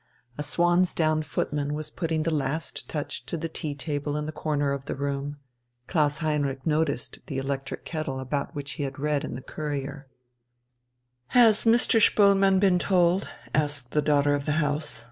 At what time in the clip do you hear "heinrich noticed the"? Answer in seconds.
6.17-7.37